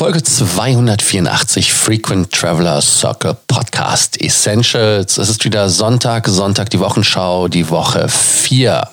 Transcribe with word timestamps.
Folge 0.00 0.22
284 0.22 1.72
Frequent 1.72 2.30
Traveler 2.30 2.80
Circle 2.80 3.36
Podcast 3.48 4.16
Essentials. 4.22 5.18
Es 5.18 5.28
ist 5.28 5.44
wieder 5.44 5.68
Sonntag, 5.68 6.28
Sonntag 6.28 6.70
die 6.70 6.78
Wochenschau, 6.78 7.48
die 7.48 7.68
Woche 7.68 8.08
4. 8.08 8.88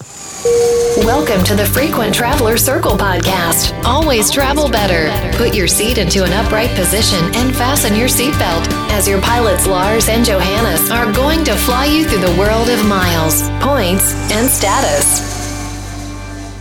Welcome 1.05 1.43
to 1.43 1.55
the 1.55 1.65
Frequent 1.65 2.15
Traveler 2.15 2.57
Circle 2.57 2.97
podcast. 2.97 3.71
Always 3.83 4.31
travel 4.31 4.67
better. 4.67 5.11
Put 5.37 5.53
your 5.53 5.67
seat 5.67 5.99
into 5.99 6.23
an 6.23 6.33
upright 6.33 6.73
position 6.75 7.23
and 7.35 7.55
fasten 7.55 7.95
your 7.95 8.09
seatbelt 8.09 8.67
as 8.89 9.07
your 9.07 9.21
pilots 9.21 9.67
Lars 9.67 10.09
and 10.09 10.25
Johannes 10.25 10.89
are 10.89 11.13
going 11.13 11.43
to 11.43 11.53
fly 11.53 11.85
you 11.85 12.05
through 12.05 12.25
the 12.25 12.35
world 12.35 12.67
of 12.69 12.83
miles, 12.83 13.47
points, 13.61 14.15
and 14.31 14.49
status. 14.49 15.34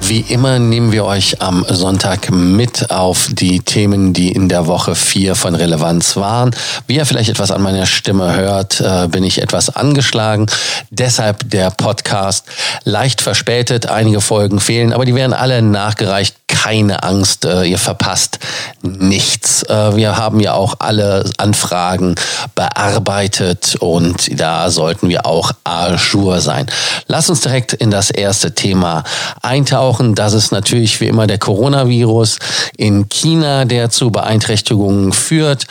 Wie 0.07 0.21
immer 0.21 0.59
nehmen 0.59 0.93
wir 0.93 1.07
euch 1.07 1.41
am 1.41 1.64
Sonntag 1.66 2.30
mit 2.30 2.91
auf 2.91 3.29
die 3.32 3.61
Themen, 3.61 4.12
die 4.12 4.32
in 4.32 4.50
der 4.50 4.66
Woche 4.66 4.95
4 4.95 5.35
von 5.35 5.54
Relevanz 5.54 6.17
waren. 6.17 6.54
Wie 6.86 6.96
ihr 6.96 7.07
vielleicht 7.07 7.31
etwas 7.31 7.50
an 7.50 7.62
meiner 7.62 7.86
Stimme 7.86 8.36
hört, 8.36 8.82
äh, 8.82 9.09
bin 9.09 9.25
ich 9.25 9.40
etwas 9.40 9.75
angeschlagen. 9.75 10.46
Deshalb 10.90 11.48
der 11.48 11.71
Podcast 11.71 12.45
leicht 12.85 13.22
verspätet. 13.22 13.86
Einige 13.86 14.21
Folgen 14.21 14.61
fehlen, 14.61 14.93
aber 14.93 15.07
die 15.07 15.14
werden 15.14 15.32
alle 15.32 15.62
nachgereicht 15.62 16.36
keine 16.64 17.03
Angst, 17.03 17.45
äh, 17.45 17.64
ihr 17.64 17.79
verpasst 17.79 18.39
nichts. 18.81 19.64
Äh, 19.64 19.96
wir 19.96 20.17
haben 20.17 20.40
ja 20.40 20.54
auch 20.54 20.76
alle 20.79 21.31
Anfragen 21.36 22.14
bearbeitet 22.54 23.76
und 23.81 24.40
da 24.40 24.71
sollten 24.71 25.09
wir 25.09 25.26
auch 25.26 25.53
ajour 25.64 26.40
sein. 26.40 26.67
Lass 27.07 27.29
uns 27.29 27.43
direkt 27.43 27.75
in 27.75 27.90
das 27.90 28.11
erste 28.11 28.54
Thema 28.54 29.04
eintauchen. 29.43 29.93
Das 30.14 30.32
ist 30.32 30.53
natürlich 30.53 31.00
wie 31.00 31.08
immer 31.08 31.26
der 31.26 31.39
Coronavirus 31.39 32.39
in 32.77 33.08
China, 33.08 33.64
der 33.64 33.91
zu 33.91 34.11
Beeinträchtigungen 34.11 35.12
führt. 35.12 35.67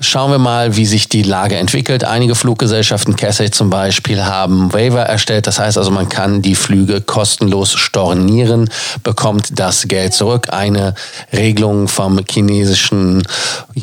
Schauen 0.00 0.30
wir 0.30 0.38
mal, 0.38 0.76
wie 0.76 0.86
sich 0.86 1.08
die 1.08 1.22
Lage 1.22 1.56
entwickelt. 1.56 2.04
Einige 2.04 2.34
Fluggesellschaften, 2.34 3.16
Cathay 3.16 3.50
zum 3.50 3.70
Beispiel, 3.70 4.24
haben 4.24 4.72
Waiver 4.72 5.02
erstellt. 5.02 5.46
Das 5.46 5.58
heißt 5.58 5.78
also, 5.78 5.90
man 5.90 6.08
kann 6.08 6.42
die 6.42 6.54
Flüge 6.54 7.00
kostenlos 7.00 7.72
stornieren, 7.72 8.70
bekommt 9.02 9.58
das 9.58 9.88
Geld 9.88 10.14
zurück 10.14 10.48
eine 10.50 10.94
Regelung 11.32 11.88
vom 11.88 12.20
chinesischen 12.28 13.22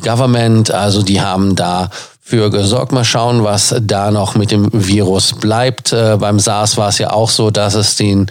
Government. 0.03 0.71
Also 0.71 1.01
die 1.01 1.21
haben 1.21 1.55
da 1.55 1.89
für 2.27 2.49
gesorgt. 2.49 2.91
Mal 2.91 3.05
schauen, 3.05 3.43
was 3.43 3.75
da 3.81 4.09
noch 4.09 4.33
mit 4.33 4.49
dem 4.49 4.67
Virus 4.73 5.33
bleibt. 5.33 5.93
Äh, 5.93 6.17
beim 6.19 6.39
SARS 6.39 6.75
war 6.75 6.89
es 6.89 6.97
ja 6.97 7.11
auch 7.11 7.29
so, 7.29 7.51
dass 7.51 7.75
es 7.75 7.97
den 7.97 8.25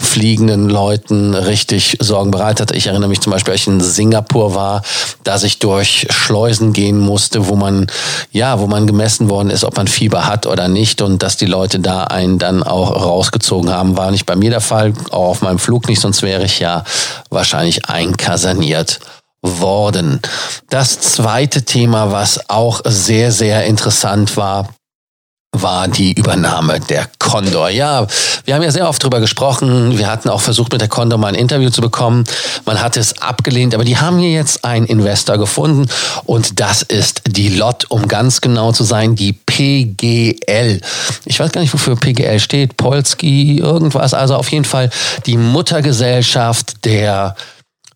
fliegenden 0.00 0.68
Leuten 0.68 1.32
richtig 1.32 1.96
Sorgen 2.00 2.32
bereitet 2.32 2.70
hat. 2.70 2.76
Ich 2.76 2.88
erinnere 2.88 3.08
mich 3.08 3.20
zum 3.20 3.30
Beispiel, 3.30 3.52
als 3.52 3.60
ich 3.60 3.68
in 3.68 3.80
Singapur 3.80 4.56
war, 4.56 4.82
dass 5.22 5.44
ich 5.44 5.60
durch 5.60 6.08
Schleusen 6.10 6.72
gehen 6.72 6.98
musste, 6.98 7.46
wo 7.46 7.54
man, 7.54 7.86
ja, 8.32 8.58
wo 8.58 8.66
man 8.66 8.88
gemessen 8.88 9.30
worden 9.30 9.50
ist, 9.50 9.62
ob 9.62 9.76
man 9.76 9.86
Fieber 9.86 10.26
hat 10.26 10.46
oder 10.46 10.66
nicht 10.66 11.00
und 11.00 11.22
dass 11.22 11.36
die 11.36 11.46
Leute 11.46 11.78
da 11.78 12.02
einen 12.02 12.40
dann 12.40 12.64
auch 12.64 12.90
rausgezogen 13.00 13.70
haben. 13.70 13.96
War 13.96 14.10
nicht 14.10 14.26
bei 14.26 14.34
mir 14.34 14.50
der 14.50 14.60
Fall, 14.60 14.92
auch 15.12 15.28
auf 15.28 15.42
meinem 15.42 15.60
Flug 15.60 15.86
nicht, 15.86 16.00
sonst 16.00 16.22
wäre 16.22 16.42
ich 16.42 16.58
ja 16.58 16.82
wahrscheinlich 17.30 17.88
einkasaniert 17.88 18.98
worden. 19.60 20.20
Das 20.68 21.00
zweite 21.00 21.62
Thema, 21.64 22.12
was 22.12 22.48
auch 22.50 22.80
sehr, 22.84 23.32
sehr 23.32 23.64
interessant 23.64 24.36
war, 24.36 24.68
war 25.62 25.88
die 25.88 26.12
Übernahme 26.12 26.80
der 26.80 27.08
Condor. 27.18 27.70
Ja, 27.70 28.06
wir 28.44 28.54
haben 28.54 28.62
ja 28.62 28.70
sehr 28.70 28.88
oft 28.88 29.02
drüber 29.02 29.20
gesprochen. 29.20 29.96
Wir 29.98 30.08
hatten 30.08 30.28
auch 30.28 30.40
versucht, 30.40 30.72
mit 30.72 30.80
der 30.80 30.88
Condor 30.88 31.18
mal 31.18 31.28
ein 31.28 31.34
Interview 31.34 31.70
zu 31.70 31.80
bekommen. 31.80 32.24
Man 32.64 32.80
hat 32.80 32.96
es 32.96 33.20
abgelehnt, 33.20 33.74
aber 33.74 33.84
die 33.84 33.96
haben 33.96 34.18
hier 34.18 34.32
jetzt 34.32 34.64
einen 34.64 34.86
Investor 34.86 35.38
gefunden 35.38 35.88
und 36.24 36.60
das 36.60 36.82
ist 36.82 37.22
die 37.26 37.48
LOT, 37.48 37.86
um 37.88 38.08
ganz 38.08 38.40
genau 38.40 38.72
zu 38.72 38.84
sein, 38.84 39.16
die 39.16 39.32
PGL. 39.32 40.80
Ich 41.24 41.40
weiß 41.40 41.52
gar 41.52 41.60
nicht, 41.60 41.72
wofür 41.72 41.96
PGL 41.96 42.40
steht. 42.40 42.76
Polski, 42.76 43.58
irgendwas. 43.58 44.14
Also 44.14 44.36
auf 44.36 44.50
jeden 44.50 44.64
Fall 44.64 44.90
die 45.26 45.36
Muttergesellschaft 45.36 46.84
der 46.84 47.34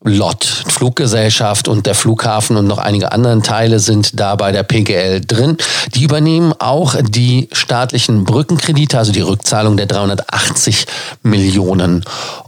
LOT, 0.02 0.44
Fluggesellschaft 0.44 1.68
und 1.68 1.84
der 1.84 1.94
Flughafen 1.94 2.56
und 2.56 2.66
noch 2.66 2.78
einige 2.78 3.12
andere 3.12 3.42
Teile 3.42 3.80
sind 3.80 4.18
da 4.18 4.34
bei 4.34 4.50
der 4.50 4.62
PGL 4.62 5.20
drin. 5.20 5.58
Die 5.94 6.04
übernehmen 6.04 6.54
auch 6.58 6.96
die 7.02 7.50
staatlichen 7.52 8.24
Brückenkredite, 8.24 8.96
also 8.96 9.12
die 9.12 9.20
Rückzahlung 9.20 9.76
der 9.76 9.84
380 9.84 10.86
Millionen 11.22 12.02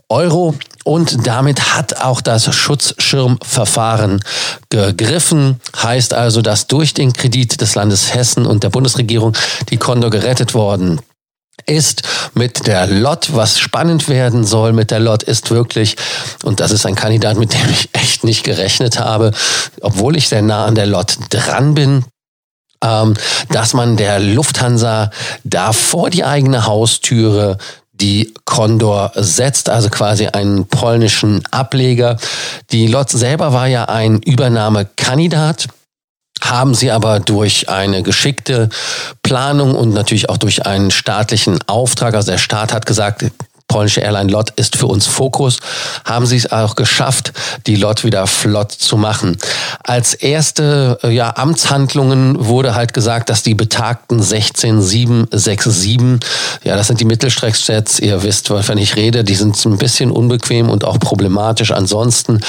Euro. 0.09 0.55
Und 0.85 1.27
damit 1.27 1.75
hat 1.75 2.01
auch 2.01 2.23
das 2.23 2.55
Schutzschirmverfahren 2.55 4.25
gegriffen. 4.71 5.61
Heißt 5.77 6.15
also, 6.15 6.41
dass 6.41 6.69
durch 6.69 6.95
den 6.95 7.13
Kredit 7.13 7.61
des 7.61 7.75
Landes 7.75 8.15
Hessen 8.15 8.47
und 8.47 8.63
der 8.63 8.71
Bundesregierung 8.71 9.37
die 9.69 9.77
Condor 9.77 10.11
gerettet 10.11 10.55
worden 10.55 11.01
ist 11.67 12.03
mit 12.35 12.67
der 12.67 12.87
Lot, 12.87 13.35
was 13.35 13.59
spannend 13.59 14.09
werden 14.09 14.45
soll 14.45 14.73
mit 14.73 14.91
der 14.91 15.01
Lot, 15.01 15.23
ist 15.23 15.51
wirklich, 15.51 15.97
und 16.43 16.61
das 16.61 16.71
ist 16.71 16.87
ein 16.87 16.95
Kandidat, 16.95 17.37
mit 17.37 17.53
dem 17.53 17.71
ich 17.71 17.91
echt 17.93 18.25
nicht 18.25 18.45
gerechnet 18.45 18.99
habe, 18.99 19.33
obwohl 19.81 20.17
ich 20.17 20.29
sehr 20.29 20.43
nah 20.43 20.65
an 20.65 20.75
der 20.75 20.87
Lot 20.87 21.17
dran 21.31 21.75
bin, 21.75 22.05
ähm, 22.83 23.15
dass 23.51 23.75
man 23.75 23.97
der 23.97 24.19
Lufthansa 24.19 25.11
da 25.45 25.73
vor 25.73 26.11
die 26.11 26.25
eigene 26.25 26.67
Haustüre 26.67 27.59
die 27.93 28.35
Condor 28.45 29.13
setzt, 29.15 29.69
also 29.69 29.89
quasi 29.89 30.27
einen 30.27 30.67
polnischen 30.67 31.45
Ableger. 31.53 32.17
Die 32.73 32.89
Lot 32.89 33.11
selber 33.11 33.53
war 33.53 33.69
ja 33.69 33.85
ein 33.85 34.21
Übernahmekandidat 34.21 35.69
haben 36.51 36.75
sie 36.75 36.91
aber 36.91 37.21
durch 37.21 37.69
eine 37.69 38.03
geschickte 38.03 38.69
Planung 39.23 39.75
und 39.75 39.95
natürlich 39.95 40.29
auch 40.29 40.39
durch 40.39 40.67
einen 40.67 40.91
staatlichen 40.91 41.59
Auftrag, 41.67 42.15
also 42.15 42.31
der 42.31 42.39
Staat 42.39 42.73
hat 42.73 42.87
gesagt, 42.87 43.25
polnische 43.73 44.03
Airline 44.03 44.31
LOT 44.31 44.51
ist 44.57 44.77
für 44.77 44.87
uns 44.87 45.07
Fokus, 45.07 45.61
haben 46.05 46.27
sie 46.27 46.37
es 46.37 46.53
auch 46.53 46.75
geschafft, 46.75 47.33
die 47.67 47.77
LOT 47.77 48.05
wieder 48.05 48.27
flott 48.27 48.71
zu 48.71 48.99
machen. 48.99 49.39
Als 49.83 50.13
erste 50.13 50.99
äh, 51.03 51.09
ja, 51.09 51.35
Amtshandlungen 51.37 52.45
wurde 52.47 52.75
halt 52.75 52.93
gesagt, 52.93 53.31
dass 53.31 53.43
die 53.43 53.55
betagten 53.55 54.23
16767, 54.23 56.21
ja, 56.65 56.77
das 56.77 56.89
sind 56.89 57.01
die 57.01 57.07
Mittelstrecksjets, 57.07 57.99
ihr 57.99 58.23
wisst, 58.23 58.51
wovon 58.51 58.77
ich 58.77 58.97
rede, 58.97 59.25
die 59.25 59.37
sind 59.37 59.57
ein 59.65 59.79
bisschen 59.79 60.11
unbequem 60.11 60.69
und 60.69 60.85
auch 60.85 60.99
problematisch. 60.99 61.71
Ansonsten, 61.71 62.43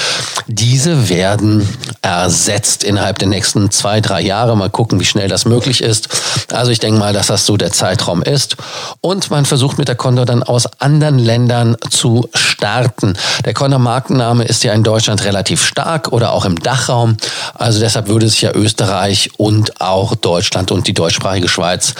diese 0.46 1.08
werden 1.08 1.66
ersetzt 2.02 2.84
innerhalb 2.84 3.18
der 3.18 3.28
nächsten 3.28 3.70
zwei, 3.70 4.02
drei 4.02 4.20
Jahre. 4.20 4.58
Mal 4.58 4.68
gucken, 4.68 5.00
wie 5.00 5.06
schnell 5.06 5.28
das 5.28 5.46
möglich 5.46 5.80
ist. 5.80 6.10
Also 6.52 6.70
ich 6.70 6.80
denke 6.80 6.98
mal, 7.00 7.14
dass 7.14 7.28
das 7.28 7.46
so 7.46 7.56
der 7.56 7.72
Zeitraum 7.72 8.22
ist. 8.22 8.56
Und 9.00 9.30
man 9.30 9.46
versucht 9.46 9.78
mit 9.78 9.88
der 9.88 9.94
Condor 9.94 10.26
dann 10.26 10.42
aus 10.42 10.66
anderen 10.80 11.13
anderen 11.14 11.18
Ländern 11.18 11.76
zu 11.90 12.28
starten. 12.34 13.16
Der 13.44 13.54
Conner 13.54 13.78
Markenname 13.78 14.44
ist 14.44 14.64
ja 14.64 14.72
in 14.72 14.82
Deutschland 14.82 15.24
relativ 15.24 15.64
stark 15.64 16.12
oder 16.12 16.32
auch 16.32 16.44
im 16.44 16.58
Dachraum. 16.58 17.16
Also 17.54 17.80
deshalb 17.80 18.08
würde 18.08 18.28
sich 18.28 18.42
ja 18.42 18.52
Österreich 18.52 19.30
und 19.36 19.80
auch 19.80 20.14
Deutschland 20.14 20.72
und 20.72 20.86
die 20.86 20.94
deutschsprachige 20.94 21.48
Schweiz 21.48 21.94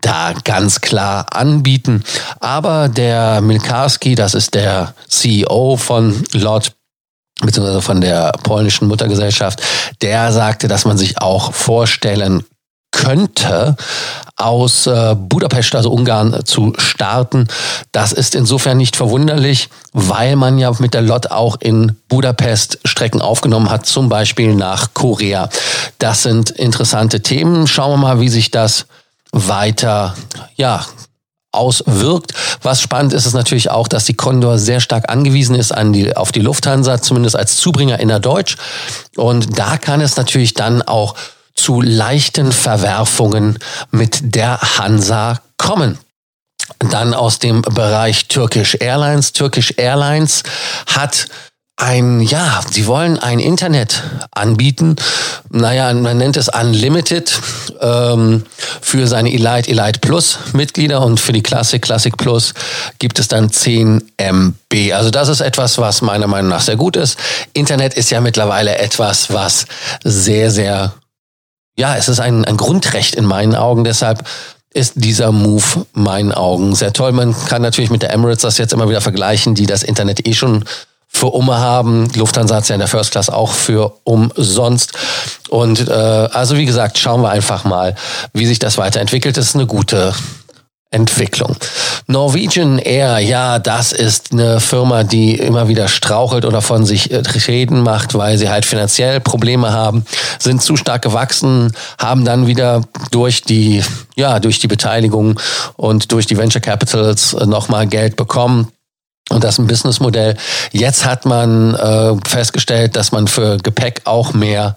da 0.00 0.32
ganz 0.44 0.80
klar 0.80 1.26
anbieten. 1.32 2.04
Aber 2.40 2.88
der 2.88 3.40
Milkarski, 3.40 4.14
das 4.14 4.34
ist 4.34 4.54
der 4.54 4.94
CEO 5.08 5.76
von 5.76 6.24
Lord 6.32 6.72
beziehungsweise 7.40 7.82
von 7.82 8.00
der 8.00 8.32
polnischen 8.42 8.88
Muttergesellschaft, 8.88 9.62
der 10.02 10.32
sagte, 10.32 10.66
dass 10.66 10.84
man 10.84 10.98
sich 10.98 11.20
auch 11.20 11.52
vorstellen 11.52 12.42
könnte, 12.90 13.76
aus 14.36 14.86
äh, 14.86 15.14
Budapest, 15.16 15.74
also 15.74 15.90
Ungarn, 15.90 16.44
zu 16.44 16.72
starten. 16.78 17.48
Das 17.92 18.12
ist 18.12 18.34
insofern 18.34 18.76
nicht 18.76 18.96
verwunderlich, 18.96 19.68
weil 19.92 20.36
man 20.36 20.58
ja 20.58 20.72
mit 20.78 20.94
der 20.94 21.02
LOT 21.02 21.30
auch 21.30 21.56
in 21.60 21.96
Budapest 22.08 22.78
Strecken 22.84 23.20
aufgenommen 23.20 23.70
hat, 23.70 23.86
zum 23.86 24.08
Beispiel 24.08 24.54
nach 24.54 24.94
Korea. 24.94 25.48
Das 25.98 26.22
sind 26.22 26.50
interessante 26.50 27.20
Themen. 27.22 27.66
Schauen 27.66 27.92
wir 27.92 27.96
mal, 27.96 28.20
wie 28.20 28.28
sich 28.28 28.50
das 28.50 28.86
weiter, 29.32 30.14
ja, 30.56 30.86
auswirkt. 31.50 32.34
Was 32.62 32.80
spannend 32.80 33.12
ist, 33.12 33.26
ist 33.26 33.34
natürlich 33.34 33.70
auch, 33.70 33.88
dass 33.88 34.04
die 34.04 34.14
Condor 34.14 34.58
sehr 34.58 34.80
stark 34.80 35.10
angewiesen 35.10 35.54
ist 35.54 35.72
an 35.72 35.92
die, 35.92 36.16
auf 36.16 36.30
die 36.30 36.40
Lufthansa, 36.40 37.00
zumindest 37.00 37.36
als 37.36 37.56
Zubringer 37.56 37.98
innerdeutsch. 38.00 38.56
Und 39.16 39.58
da 39.58 39.78
kann 39.78 40.00
es 40.00 40.16
natürlich 40.16 40.54
dann 40.54 40.82
auch 40.82 41.14
zu 41.58 41.80
leichten 41.80 42.52
Verwerfungen 42.52 43.58
mit 43.90 44.34
der 44.34 44.60
Hansa 44.78 45.40
kommen. 45.56 45.98
Dann 46.78 47.14
aus 47.14 47.38
dem 47.38 47.62
Bereich 47.62 48.28
Turkish 48.28 48.76
Airlines. 48.80 49.32
Turkish 49.32 49.74
Airlines 49.76 50.42
hat 50.86 51.26
ein, 51.78 52.20
ja, 52.20 52.60
sie 52.68 52.86
wollen 52.86 53.18
ein 53.18 53.38
Internet 53.38 54.02
anbieten. 54.32 54.96
Naja, 55.50 55.94
man 55.94 56.18
nennt 56.18 56.36
es 56.36 56.48
Unlimited 56.48 57.32
ähm, 57.80 58.44
für 58.80 59.06
seine 59.06 59.32
Elite, 59.32 59.70
Elite 59.70 60.00
Plus 60.00 60.38
Mitglieder 60.52 61.00
und 61.02 61.20
für 61.20 61.32
die 61.32 61.42
Classic, 61.42 61.80
Classic 61.80 62.16
Plus 62.16 62.52
gibt 62.98 63.20
es 63.20 63.28
dann 63.28 63.50
10 63.50 64.10
MB. 64.16 64.92
Also 64.92 65.10
das 65.10 65.28
ist 65.28 65.40
etwas, 65.40 65.78
was 65.78 66.02
meiner 66.02 66.26
Meinung 66.26 66.50
nach 66.50 66.62
sehr 66.62 66.76
gut 66.76 66.96
ist. 66.96 67.16
Internet 67.52 67.94
ist 67.94 68.10
ja 68.10 68.20
mittlerweile 68.20 68.76
etwas, 68.78 69.32
was 69.32 69.66
sehr, 70.02 70.50
sehr, 70.50 70.92
ja, 71.78 71.94
es 71.94 72.08
ist 72.08 72.18
ein, 72.18 72.44
ein 72.44 72.56
Grundrecht 72.56 73.14
in 73.14 73.24
meinen 73.24 73.54
Augen. 73.54 73.84
Deshalb 73.84 74.24
ist 74.74 74.94
dieser 74.96 75.30
Move 75.30 75.86
meinen 75.92 76.32
Augen 76.32 76.74
sehr 76.74 76.92
toll. 76.92 77.12
Man 77.12 77.36
kann 77.46 77.62
natürlich 77.62 77.90
mit 77.90 78.02
der 78.02 78.12
Emirates 78.12 78.42
das 78.42 78.58
jetzt 78.58 78.72
immer 78.72 78.88
wieder 78.88 79.00
vergleichen, 79.00 79.54
die 79.54 79.66
das 79.66 79.84
Internet 79.84 80.26
eh 80.26 80.34
schon 80.34 80.64
für 81.08 81.28
Umme 81.28 81.58
haben. 81.58 82.10
Lufthansa 82.16 82.56
hat 82.56 82.68
ja 82.68 82.74
in 82.74 82.80
der 82.80 82.88
First 82.88 83.12
Class 83.12 83.30
auch 83.30 83.52
für 83.52 83.94
umsonst. 84.02 84.92
Und 85.50 85.88
äh, 85.88 85.92
also 85.92 86.56
wie 86.56 86.66
gesagt, 86.66 86.98
schauen 86.98 87.22
wir 87.22 87.30
einfach 87.30 87.64
mal, 87.64 87.94
wie 88.32 88.44
sich 88.44 88.58
das 88.58 88.76
weiterentwickelt. 88.76 89.36
Das 89.36 89.46
ist 89.46 89.54
eine 89.54 89.66
gute 89.66 90.12
Entwicklung. 90.90 91.56
Norwegian 92.06 92.78
Air, 92.78 93.18
ja, 93.18 93.58
das 93.58 93.92
ist 93.92 94.32
eine 94.32 94.58
Firma, 94.60 95.04
die 95.04 95.34
immer 95.34 95.68
wieder 95.68 95.86
strauchelt 95.86 96.46
oder 96.46 96.62
von 96.62 96.86
sich 96.86 97.10
äh, 97.10 97.22
reden 97.46 97.82
macht, 97.82 98.14
weil 98.14 98.38
sie 98.38 98.48
halt 98.48 98.64
finanziell 98.64 99.20
Probleme 99.20 99.72
haben, 99.72 100.06
sind 100.38 100.62
zu 100.62 100.76
stark 100.76 101.02
gewachsen, 101.02 101.72
haben 101.98 102.24
dann 102.24 102.46
wieder 102.46 102.82
durch 103.10 103.42
die, 103.42 103.82
ja, 104.16 104.40
durch 104.40 104.60
die 104.60 104.66
Beteiligung 104.66 105.38
und 105.76 106.10
durch 106.10 106.26
die 106.26 106.38
Venture 106.38 106.62
Capitals 106.62 107.34
nochmal 107.34 107.86
Geld 107.86 108.16
bekommen. 108.16 108.68
Und 109.28 109.44
das 109.44 109.54
ist 109.54 109.58
ein 109.58 109.66
Businessmodell. 109.66 110.36
Jetzt 110.72 111.04
hat 111.04 111.26
man 111.26 111.74
äh, 111.74 112.16
festgestellt, 112.26 112.96
dass 112.96 113.12
man 113.12 113.26
für 113.26 113.58
Gepäck 113.58 114.02
auch 114.04 114.32
mehr 114.32 114.74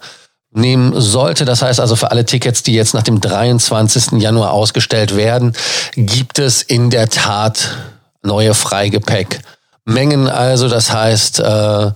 nehmen 0.52 1.00
sollte. 1.00 1.44
Das 1.44 1.62
heißt 1.62 1.80
also 1.80 1.96
für 1.96 2.10
alle 2.10 2.24
Tickets, 2.24 2.62
die 2.62 2.74
jetzt 2.74 2.94
nach 2.94 3.02
dem 3.02 3.20
23. 3.20 4.20
Januar 4.20 4.52
ausgestellt 4.52 5.16
werden, 5.16 5.54
gibt 5.94 6.38
es 6.38 6.62
in 6.62 6.90
der 6.90 7.08
Tat 7.08 7.76
neue 8.22 8.54
Freigepäckmengen. 8.54 10.28
Also 10.28 10.68
das 10.68 10.92
heißt, 10.92 11.40
äh, 11.40 11.90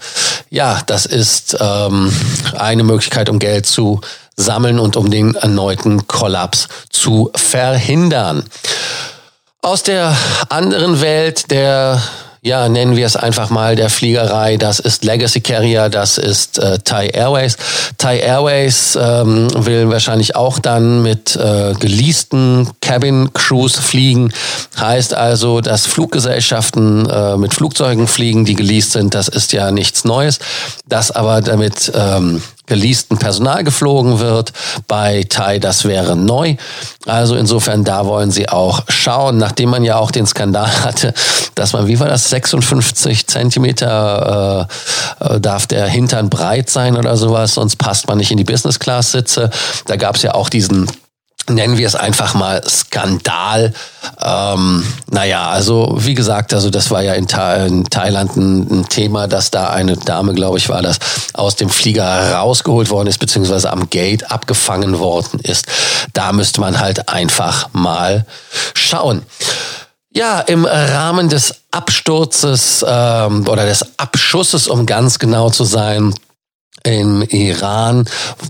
ja, 0.51 0.81
das 0.87 1.07
ist 1.07 1.57
ähm, 1.61 2.13
eine 2.57 2.83
Möglichkeit, 2.83 3.29
um 3.29 3.39
Geld 3.39 3.67
zu 3.67 4.01
sammeln 4.37 4.79
und 4.79 4.97
um 4.97 5.11
den 5.11 5.35
erneuten 5.35 6.07
Kollaps 6.07 6.69
zu 6.91 7.31
verhindern. 7.35 8.45
Aus 9.63 9.83
der 9.83 10.17
anderen 10.49 11.01
Welt 11.01 11.51
der 11.51 12.01
ja, 12.47 12.69
nennen 12.69 12.95
wir 12.95 13.07
es 13.07 13.17
einfach 13.17 13.51
mal 13.51 13.75
der 13.75 13.91
Fliegerei. 13.91 14.57
Das 14.57 14.79
ist 14.79 15.03
Legacy 15.03 15.41
Carrier, 15.41 15.89
das 15.89 16.17
ist 16.17 16.61
äh, 16.61 16.79
Thai 16.79 17.09
Airways. 17.09 17.57
Thai 17.99 18.21
Airways 18.21 18.97
ähm, 19.03 19.49
will 19.53 19.91
wahrscheinlich 19.91 20.37
auch 20.37 20.61
dann 20.61 21.03
mit 21.03 21.35
äh, 21.35 21.73
geleasten 21.75 22.71
Cabin 22.81 23.33
Crews 23.33 23.75
fliegen. 23.75 24.33
Heißt 24.79 25.13
also, 25.13 25.61
dass 25.61 25.87
Fluggesellschaften 25.87 27.11
äh, 27.11 27.37
mit 27.37 27.53
Flugzeugen 27.53 28.07
fliegen, 28.07 28.45
die 28.45 28.55
geleast 28.55 28.93
sind, 28.93 29.17
das 29.17 29.27
ist 29.27 29.53
ja 29.53 29.73
nichts 29.73 30.05
Neues. 30.05 30.39
Das 30.89 31.11
aber 31.11 31.41
damit 31.41 31.91
ähm, 31.97 32.41
geleasten 32.67 33.19
Personal 33.19 33.65
geflogen 33.65 34.19
wird. 34.19 34.53
Bei 34.89 35.25
Thai, 35.29 35.59
das 35.59 35.85
wäre 35.85 36.17
neu. 36.17 36.57
Also 37.07 37.37
insofern, 37.37 37.85
da 37.85 38.07
wollen 38.07 38.31
sie 38.31 38.49
auch 38.49 38.83
schauen, 38.89 39.39
nachdem 39.39 39.71
man 39.71 39.85
ja 39.85 39.97
auch 39.97 40.11
den 40.11 40.27
Skandal 40.27 40.71
hatte, 40.85 41.15
dass 41.55 41.73
man, 41.73 41.87
wie 41.87 41.99
war 42.01 42.09
das, 42.09 42.29
56 42.31 43.27
Zentimeter 43.27 44.69
äh, 45.21 45.35
äh, 45.37 45.41
darf 45.41 45.67
der 45.67 45.87
Hintern 45.87 46.29
breit 46.29 46.69
sein 46.71 46.97
oder 46.97 47.17
sowas, 47.17 47.55
sonst 47.55 47.77
passt 47.77 48.09
man 48.09 48.19
nicht 48.19 48.31
in 48.31 48.37
die 48.37 48.45
Business 48.45 48.79
Class 48.79 49.13
Sitze. 49.13 49.51
Da 49.87 49.97
gab 49.97 50.17
es 50.17 50.23
ja 50.23 50.35
auch 50.35 50.49
diesen 50.49 50.87
nennen 51.49 51.79
wir 51.79 51.87
es 51.87 51.95
einfach 51.95 52.35
mal 52.35 52.63
Skandal. 52.69 53.73
Ähm, 54.23 54.85
naja, 55.11 55.49
also 55.49 55.97
wie 55.99 56.15
gesagt, 56.15 56.55
also 56.55 56.71
das 56.71 56.91
war 56.91 57.03
ja 57.03 57.15
in, 57.15 57.29
Tha 57.29 57.67
in 57.67 57.85
Thailand 57.85 58.37
ein, 58.37 58.81
ein, 58.81 58.89
Thema, 58.89 59.29
dass 59.29 59.51
da 59.51 59.71
eine 59.71 59.97
Dame, 59.97 60.35
glaube 60.35 60.59
ich, 60.59 60.69
war 60.69 60.83
das, 60.83 60.99
aus 61.35 61.57
dem 61.57 61.69
Flieger 61.69 62.35
rausgeholt 62.35 62.91
worden 62.91 63.09
ist, 63.09 63.19
beziehungsweise 63.19 63.71
am 63.71 63.91
Gate 63.91 64.31
abgefangen 64.31 64.99
worden 64.99 65.41
ist. 65.41 65.67
Da 66.13 66.33
müsste 66.33 66.61
man 66.61 66.79
halt 66.79 67.09
einfach 67.09 67.69
mal 67.73 68.27
schauen. 68.75 69.23
Ja, 70.13 70.41
im 70.41 70.65
Rahmen 70.65 71.29
des 71.29 71.55
Absturzes 71.71 72.85
ähm, 72.89 73.47
oder 73.47 73.67
des 73.67 73.99
Abschusses, 73.99 74.67
um 74.67 74.87
ganz 74.87 75.19
genau 75.19 75.51
zu 75.51 75.65
sein, 75.65 76.15
im 76.87 77.23
Iran, 77.23 78.05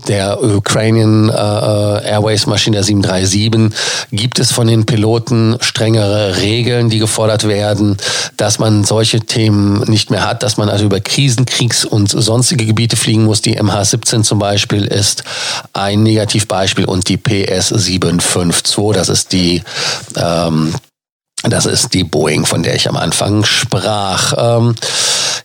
der 0.07 0.41
Ukrainian 0.43 1.29
äh, 1.29 1.33
Airways 1.33 2.45
Maschine 2.45 2.83
737, 2.83 3.75
gibt 4.11 4.39
es 4.39 4.51
von 4.51 4.67
den 4.67 4.85
Piloten 4.85 5.57
strengere 5.59 6.37
Regeln, 6.37 6.89
die 6.89 6.99
gefordert 6.99 7.47
werden, 7.47 7.97
dass 8.37 8.59
man 8.59 8.83
solche 8.83 9.21
Themen 9.21 9.81
nicht 9.89 10.11
mehr 10.11 10.27
hat, 10.27 10.43
dass 10.43 10.57
man 10.57 10.69
also 10.69 10.85
über 10.85 10.99
Krisen, 10.99 11.45
Kriegs- 11.45 11.83
und 11.83 12.09
sonstige 12.09 12.65
Gebiete 12.65 12.95
fliegen 12.95 13.25
muss. 13.25 13.41
Die 13.41 13.59
MH17 13.59 14.21
zum 14.21 14.39
Beispiel 14.39 14.85
ist 14.85 15.23
ein 15.73 16.03
Negativbeispiel 16.03 16.85
und 16.85 17.09
die 17.09 17.17
PS 17.17 17.69
752, 17.69 18.93
das 18.93 19.09
ist 19.09 19.33
die 19.33 19.63
ähm, 20.15 20.73
das 21.49 21.65
ist 21.65 21.93
die 21.93 22.03
Boeing, 22.03 22.45
von 22.45 22.63
der 22.63 22.75
ich 22.75 22.89
am 22.89 22.97
Anfang 22.97 23.43
sprach. 23.43 24.33
Ähm, 24.37 24.75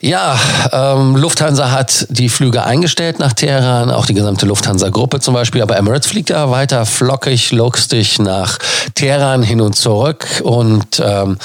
ja, 0.00 0.36
ähm, 0.72 1.14
Lufthansa 1.14 1.70
hat 1.70 2.08
die 2.10 2.28
Flüge 2.28 2.64
eingestellt 2.64 3.20
nach 3.20 3.32
Teheran, 3.34 3.88
auch 3.88 4.04
die 4.04 4.14
gesamte 4.14 4.46
Lufthansa-Gruppe 4.46 5.20
zum 5.20 5.32
Beispiel. 5.32 5.62
Aber 5.62 5.76
Emirates 5.76 6.08
fliegt 6.08 6.30
ja 6.30 6.50
weiter 6.50 6.84
flockig, 6.86 7.52
lustig 7.52 8.18
nach 8.18 8.58
Teheran 8.96 9.44
hin 9.44 9.60
und 9.60 9.76
zurück. 9.76 10.42
Und 10.42 11.00
ähm, 11.04 11.38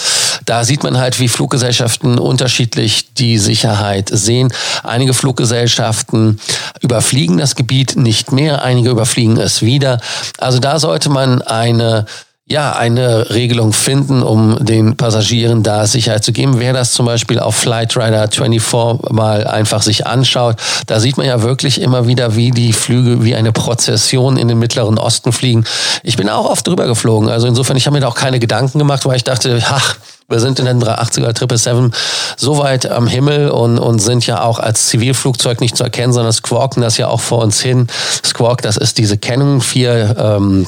da 0.45 0.63
sieht 0.63 0.81
man 0.81 0.97
halt, 0.97 1.19
wie 1.19 1.27
Fluggesellschaften 1.27 2.17
unterschiedlich 2.17 3.13
die 3.13 3.37
Sicherheit 3.37 4.09
sehen. 4.11 4.51
Einige 4.83 5.13
Fluggesellschaften 5.13 6.39
überfliegen 6.81 7.37
das 7.37 7.55
Gebiet 7.55 7.95
nicht 7.95 8.31
mehr, 8.31 8.63
einige 8.63 8.89
überfliegen 8.89 9.37
es 9.37 9.61
wieder. 9.61 9.99
Also 10.39 10.57
da 10.57 10.79
sollte 10.79 11.09
man 11.09 11.43
eine 11.43 12.07
ja, 12.49 12.71
eine 12.71 13.29
Regelung 13.31 13.73
finden, 13.73 14.23
um 14.23 14.57
den 14.63 14.95
Passagieren 14.95 15.63
da 15.63 15.85
Sicherheit 15.85 16.23
zu 16.23 16.31
geben. 16.31 16.59
Wer 16.59 16.71
das 16.71 16.93
zum 16.93 17.05
Beispiel 17.05 17.39
auf 17.39 17.55
Flight 17.55 17.97
Rider 17.97 18.29
24 18.31 19.11
mal 19.11 19.45
einfach 19.45 19.81
sich 19.81 20.07
anschaut, 20.07 20.55
da 20.85 21.01
sieht 21.01 21.17
man 21.17 21.25
ja 21.25 21.43
wirklich 21.43 21.81
immer 21.81 22.07
wieder, 22.07 22.37
wie 22.37 22.51
die 22.51 22.71
Flüge 22.71 23.21
wie 23.25 23.35
eine 23.35 23.51
Prozession 23.51 24.37
in 24.37 24.47
den 24.47 24.59
Mittleren 24.59 24.97
Osten 24.97 25.33
fliegen. 25.33 25.65
Ich 26.03 26.15
bin 26.15 26.29
auch 26.29 26.49
oft 26.49 26.65
drüber 26.65 26.87
geflogen. 26.87 27.27
Also 27.27 27.47
insofern, 27.47 27.75
ich 27.75 27.85
habe 27.85 27.95
mir 27.95 28.01
da 28.01 28.07
auch 28.07 28.15
keine 28.15 28.39
Gedanken 28.39 28.79
gemacht, 28.79 29.05
weil 29.05 29.17
ich 29.17 29.25
dachte, 29.25 29.61
ach, 29.69 29.97
wir 30.29 30.39
sind 30.39 30.57
in 30.59 30.65
den 30.65 30.81
380er 30.81 31.37
777 31.37 31.91
so 32.37 32.59
weit 32.59 32.89
am 32.89 33.07
Himmel 33.07 33.49
und, 33.49 33.77
und 33.77 33.99
sind 33.99 34.25
ja 34.25 34.41
auch 34.41 34.59
als 34.59 34.87
Zivilflugzeug 34.87 35.59
nicht 35.59 35.75
zu 35.75 35.83
erkennen, 35.83 36.13
sondern 36.13 36.31
squawken 36.31 36.81
das 36.81 36.97
ja 36.97 37.09
auch 37.09 37.21
vor 37.21 37.43
uns 37.43 37.59
hin. 37.59 37.87
Squawk, 38.25 38.61
das 38.61 38.77
ist 38.77 38.97
diese 38.97 39.17
Canon 39.17 39.59
4 39.59 40.15
ähm, 40.17 40.67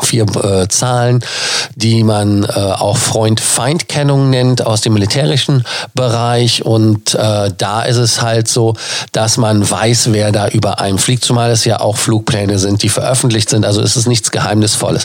vier 0.00 0.24
äh, 0.36 0.68
Zahlen, 0.68 1.22
die 1.74 2.02
man 2.02 2.44
äh, 2.44 2.48
auch 2.48 2.96
Freund-Feind-Kennung 2.96 4.30
nennt 4.30 4.64
aus 4.64 4.80
dem 4.80 4.94
militärischen 4.94 5.64
Bereich. 5.94 6.64
Und 6.64 7.14
äh, 7.14 7.50
da 7.56 7.82
ist 7.82 7.98
es 7.98 8.22
halt 8.22 8.48
so, 8.48 8.74
dass 9.12 9.36
man 9.36 9.68
weiß, 9.68 10.12
wer 10.12 10.32
da 10.32 10.48
über 10.48 10.80
einem 10.80 10.98
fliegt, 10.98 11.24
zumal 11.24 11.50
es 11.50 11.66
ja 11.66 11.80
auch 11.80 11.98
Flugpläne 11.98 12.58
sind, 12.58 12.82
die 12.82 12.88
veröffentlicht 12.88 13.50
sind. 13.50 13.66
Also 13.66 13.82
ist 13.82 13.96
es 13.96 14.06
nichts 14.06 14.30
Geheimnisvolles. 14.30 15.04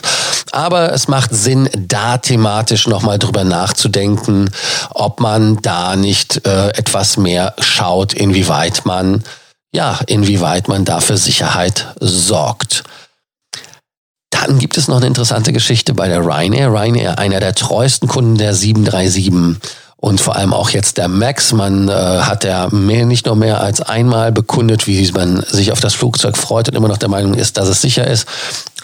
Aber 0.52 0.92
es 0.92 1.06
macht 1.06 1.34
Sinn, 1.34 1.68
da 1.76 2.16
thematisch 2.16 2.86
nochmal 2.86 3.18
drüber 3.18 3.44
nachzudenken, 3.44 4.50
ob 4.90 5.20
man 5.20 5.60
da 5.60 5.96
nicht 5.96 6.46
äh, 6.46 6.68
etwas 6.70 7.18
mehr 7.18 7.54
schaut, 7.60 8.14
inwieweit 8.14 8.86
man 8.86 9.22
ja, 9.70 9.98
inwieweit 10.06 10.66
man 10.68 10.86
da 10.86 11.00
für 11.00 11.18
Sicherheit 11.18 11.88
sorgt. 12.00 12.84
Dann 14.46 14.58
gibt 14.58 14.76
es 14.76 14.88
noch 14.88 14.96
eine 14.96 15.06
interessante 15.06 15.52
Geschichte 15.52 15.94
bei 15.94 16.08
der 16.08 16.24
Ryanair. 16.24 16.72
Ryanair, 16.72 17.18
einer 17.18 17.40
der 17.40 17.54
treuesten 17.54 18.08
Kunden 18.08 18.36
der 18.36 18.54
737 18.54 19.58
und 20.00 20.20
vor 20.20 20.36
allem 20.36 20.54
auch 20.54 20.70
jetzt 20.70 20.96
der 20.96 21.08
Max. 21.08 21.52
Man 21.52 21.88
äh, 21.88 21.92
hat 21.92 22.44
ja 22.44 22.68
mehr, 22.70 23.04
nicht 23.04 23.26
nur 23.26 23.34
mehr 23.34 23.60
als 23.60 23.80
einmal 23.80 24.30
bekundet, 24.30 24.86
wie 24.86 25.10
man 25.10 25.42
sich 25.42 25.72
auf 25.72 25.80
das 25.80 25.94
Flugzeug 25.94 26.36
freut 26.36 26.68
und 26.68 26.76
immer 26.76 26.86
noch 26.86 26.98
der 26.98 27.08
Meinung 27.08 27.34
ist, 27.34 27.56
dass 27.56 27.66
es 27.68 27.82
sicher 27.82 28.06
ist. 28.06 28.28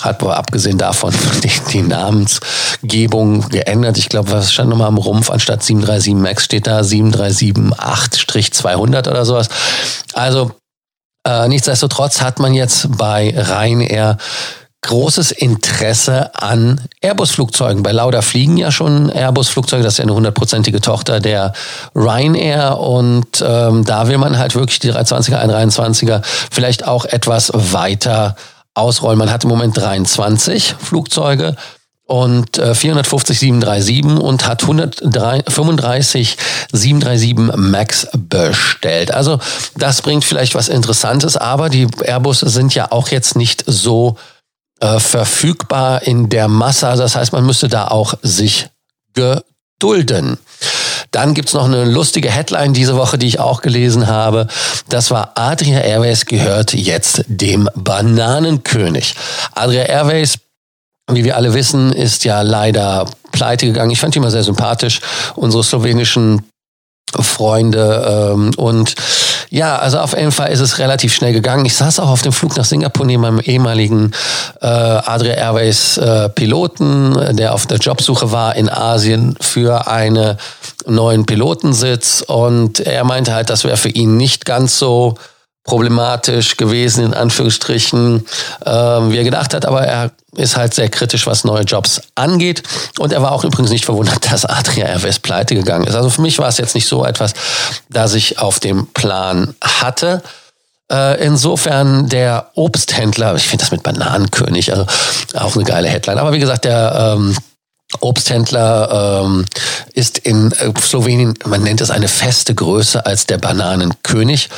Hat 0.01 0.21
aber 0.23 0.37
abgesehen 0.37 0.77
davon 0.77 1.15
die, 1.45 1.53
die 1.73 1.83
Namensgebung 1.83 3.49
geändert. 3.49 3.97
Ich 3.97 4.09
glaube, 4.09 4.33
was 4.33 4.53
stand 4.53 4.71
nochmal 4.71 4.89
am 4.89 4.99
Rumpf? 4.99 5.31
Anstatt 5.31 5.63
737 5.63 6.15
Max 6.15 6.43
steht 6.45 6.67
da 6.67 6.81
737-8-200 6.81 9.09
oder 9.09 9.25
sowas. 9.25 9.49
Also 10.15 10.51
äh, 11.25 11.47
nichtsdestotrotz 11.47 12.23
hat 12.23 12.41
man 12.41 12.55
jetzt 12.55 12.89
bei 12.99 13.33
Ryanair 13.37 14.19
großes 14.85 15.33
Interesse 15.33 16.31
an 16.35 16.81
Airbus-Flugzeugen. 17.01 17.83
Bei 17.83 17.93
Lauda 17.93 18.23
fliegen 18.23 18.57
ja 18.57 18.71
schon 18.71 19.11
Airbus-Flugzeuge, 19.11 19.83
das 19.83 19.95
ist 19.95 19.99
ja 19.99 20.05
eine 20.05 20.15
hundertprozentige 20.15 20.81
Tochter 20.81 21.21
der 21.21 21.53
Ryanair 21.95 22.79
und 22.79 23.45
ähm, 23.47 23.85
da 23.85 24.09
will 24.09 24.19
man 24.19 24.39
halt 24.39 24.55
wirklich 24.55 24.79
die 24.79 24.93
320er, 24.93 25.45
123er 25.45 26.23
vielleicht 26.51 26.87
auch 26.87 27.05
etwas 27.05 27.51
weiter 27.55 28.37
ausrollen. 28.75 29.19
Man 29.19 29.31
hat 29.31 29.45
im 29.45 29.51
Moment 29.51 29.77
23 29.77 30.75
Flugzeuge 30.79 31.57
und 32.07 32.59
äh, 32.59 32.75
450 32.75 33.39
737 33.39 34.23
und 34.23 34.47
hat 34.47 34.63
135 34.63 36.37
737 36.73 37.57
Max 37.57 38.09
bestellt. 38.13 39.13
Also 39.13 39.39
das 39.77 40.03
bringt 40.03 40.25
vielleicht 40.25 40.55
was 40.55 40.69
Interessantes, 40.69 41.37
aber 41.37 41.71
die 41.71 41.87
Airbus 42.03 42.41
sind 42.41 42.75
ja 42.75 42.93
auch 42.93 43.09
jetzt 43.09 43.37
nicht 43.37 43.65
so 43.67 44.17
äh, 44.81 44.99
verfügbar 44.99 46.03
in 46.03 46.29
der 46.29 46.49
Masse. 46.49 46.89
Also 46.89 47.03
das 47.03 47.17
heißt, 47.17 47.33
man 47.33 47.47
müsste 47.47 47.69
da 47.69 47.89
auch 47.89 48.15
sich 48.23 48.69
gedulden. 49.15 50.39
Dann 51.11 51.35
gibt's 51.35 51.53
noch 51.53 51.67
eine 51.67 51.85
lustige 51.85 52.31
Headline 52.31 52.75
diese 52.75 52.97
Woche, 52.97 53.19
die 53.19 53.29
ich 53.29 53.39
auch 53.39 53.63
gelesen 53.63 54.09
habe. 54.09 54.49
Das 54.89 55.11
war 55.11 55.33
Adria 55.37 55.81
Airways 55.81 56.27
gehört 56.27 56.75
jetzt 56.75 57.25
dem 57.29 57.69
Bananenkönig. 57.75 59.15
Adria 59.53 59.85
Airways 59.85 60.39
wie 61.11 61.25
wir 61.25 61.37
alle 61.37 61.53
wissen, 61.53 61.93
ist 61.93 62.25
ja 62.25 62.41
leider 62.43 63.07
pleite 63.31 63.67
gegangen. 63.67 63.91
Ich 63.91 64.01
fand 64.01 64.15
die 64.15 64.19
immer 64.19 64.31
sehr 64.31 64.43
sympathisch, 64.43 65.01
unsere 65.35 65.63
slowenischen 65.63 66.45
Freunde. 67.15 68.33
Ähm, 68.33 68.53
und 68.57 68.95
ja, 69.55 69.77
also 69.77 70.01
auf 70.01 70.17
jeden 70.17 70.33
Fall 70.33 70.51
ist 70.51 70.59
es 70.59 70.81
relativ 70.81 71.15
schnell 71.15 71.33
gegangen. 71.33 71.65
Ich 71.65 71.77
saß 71.77 72.01
auch 72.01 72.09
auf 72.09 72.23
dem 72.23 72.33
Flug 72.33 72.57
nach 72.57 72.65
Singapur 72.65 73.07
neben 73.07 73.23
meinem 73.23 73.39
ehemaligen 73.39 74.11
äh, 74.61 74.67
Adria 74.67 75.35
Airways 75.35 75.97
äh, 75.97 76.29
Piloten, 76.29 77.37
der 77.37 77.55
auf 77.55 77.65
der 77.67 77.79
Jobsuche 77.79 78.33
war 78.33 78.57
in 78.57 78.69
Asien 78.69 79.37
für 79.41 79.87
einen 79.87 80.37
neuen 80.87 81.25
Pilotensitz. 81.25 82.25
Und 82.27 82.81
er 82.81 83.05
meinte 83.05 83.33
halt, 83.33 83.49
das 83.49 83.63
wäre 83.63 83.77
für 83.77 83.91
ihn 83.91 84.17
nicht 84.17 84.45
ganz 84.45 84.77
so 84.77 85.15
problematisch 85.65 86.57
gewesen, 86.57 87.07
in 87.07 87.15
Anführungsstrichen, 87.15 88.27
ähm, 88.67 89.13
wie 89.13 89.17
er 89.17 89.25
gedacht 89.25 89.55
hat, 89.55 89.65
aber 89.65 89.83
er 89.83 90.11
ist 90.37 90.57
halt 90.57 90.75
sehr 90.75 90.91
kritisch, 90.91 91.27
was 91.27 91.45
neue 91.45 91.63
Jobs 91.63 92.03
angeht. 92.15 92.63
Und 92.99 93.13
er 93.13 93.23
war 93.23 93.33
auch 93.33 93.45
übrigens 93.45 93.71
nicht 93.71 93.87
verwundert, 93.87 94.31
dass 94.31 94.45
Adria 94.45 94.87
Airways 94.87 95.19
pleite 95.19 95.55
gegangen 95.55 95.87
ist. 95.87 95.95
Also 95.95 96.11
für 96.11 96.21
mich 96.23 96.39
war 96.39 96.49
es 96.49 96.59
jetzt 96.59 96.75
nicht 96.75 96.87
so 96.87 97.05
etwas, 97.05 97.33
das 97.89 98.15
ich 98.15 98.39
auf 98.39 98.61
dem 98.61 98.89
Plan 98.89 99.55
hatte. 99.63 100.23
Äh, 100.93 101.25
insofern 101.25 102.11
der 102.11 102.51
Obsthändler, 102.55 103.35
ich 103.35 103.49
finde 103.49 103.65
das 103.65 103.73
mit 103.73 103.83
Bananenkönig, 103.83 104.71
also 104.71 104.87
auch 105.35 105.57
eine 105.57 105.65
geile 105.65 105.89
Headline. 105.89 106.19
Aber 106.19 106.33
wie 106.35 106.41
gesagt, 106.41 106.67
der 106.67 107.17
ähm, 107.17 107.35
Obsthändler 108.01 109.23
ähm, 109.25 109.45
ist 109.93 110.19
in 110.19 110.53
äh, 110.53 110.73
Slowenien, 110.81 111.35
man 111.47 111.63
nennt 111.63 111.81
es 111.81 111.91
eine 111.91 112.09
feste 112.09 112.55
Größe 112.55 113.05
als 113.05 113.27
der 113.27 113.39
Bananenkönig. 113.39 114.49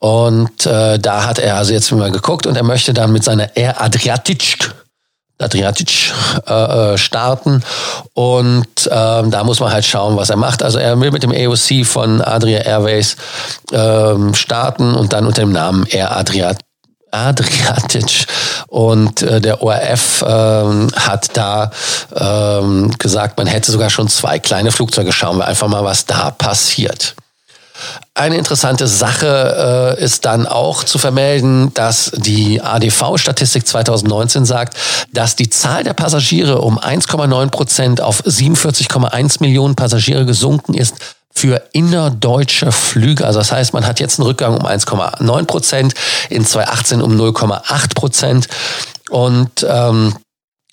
Und 0.00 0.66
äh, 0.66 0.98
da 0.98 1.24
hat 1.26 1.38
er 1.38 1.56
also 1.56 1.72
jetzt 1.72 1.90
mal 1.92 2.10
geguckt 2.10 2.46
und 2.46 2.56
er 2.56 2.62
möchte 2.62 2.94
dann 2.94 3.12
mit 3.12 3.24
seiner 3.24 3.56
Air 3.56 3.80
Adriatic 3.80 4.70
Adriatic 5.38 6.12
äh, 6.46 6.52
äh, 6.94 6.98
starten 6.98 7.60
und 8.12 8.68
ähm, 8.88 9.30
da 9.32 9.42
muss 9.42 9.58
man 9.58 9.72
halt 9.72 9.84
schauen, 9.84 10.16
was 10.16 10.30
er 10.30 10.36
macht. 10.36 10.62
Also 10.62 10.78
er 10.78 11.00
will 11.00 11.10
mit 11.10 11.24
dem 11.24 11.32
AOC 11.32 11.84
von 11.84 12.22
Adria 12.22 12.60
Airways 12.60 13.16
ähm, 13.72 14.32
starten 14.34 14.94
und 14.94 15.12
dann 15.12 15.26
unter 15.26 15.42
dem 15.42 15.50
Namen 15.50 15.86
Air 15.86 16.16
Adriatic 16.16 16.64
Adriatic. 17.14 18.26
Und 18.74 19.22
äh, 19.22 19.40
der 19.40 19.62
ORF 19.62 20.24
ähm, 20.26 20.90
hat 20.96 21.36
da 21.36 21.70
ähm, 22.16 22.90
gesagt, 22.98 23.38
man 23.38 23.46
hätte 23.46 23.70
sogar 23.70 23.88
schon 23.88 24.08
zwei 24.08 24.40
kleine 24.40 24.72
Flugzeuge. 24.72 25.12
Schauen 25.12 25.38
wir 25.38 25.46
einfach 25.46 25.68
mal, 25.68 25.84
was 25.84 26.06
da 26.06 26.32
passiert. 26.32 27.14
Eine 28.14 28.36
interessante 28.36 28.88
Sache 28.88 29.96
äh, 29.96 30.02
ist 30.02 30.24
dann 30.24 30.48
auch 30.48 30.82
zu 30.82 30.98
vermelden, 30.98 31.72
dass 31.74 32.10
die 32.16 32.62
ADV-Statistik 32.62 33.64
2019 33.64 34.44
sagt, 34.44 34.76
dass 35.12 35.36
die 35.36 35.50
Zahl 35.50 35.84
der 35.84 35.94
Passagiere 35.94 36.60
um 36.60 36.76
1,9 36.76 37.50
Prozent 37.50 38.00
auf 38.00 38.24
47,1 38.24 39.36
Millionen 39.38 39.76
Passagiere 39.76 40.26
gesunken 40.26 40.74
ist 40.74 40.96
für 41.36 41.62
innerdeutsche 41.72 42.72
Flüge. 42.72 43.26
Also 43.26 43.40
das 43.40 43.52
heißt, 43.52 43.74
man 43.74 43.86
hat 43.86 44.00
jetzt 44.00 44.18
einen 44.18 44.26
Rückgang 44.26 44.56
um 44.56 44.66
1,9 44.66 45.44
Prozent, 45.44 45.94
in 46.30 46.44
2018 46.44 47.02
um 47.02 47.20
0,8 47.20 47.94
Prozent. 47.94 48.48
Und 49.10 49.66
ähm, 49.68 50.14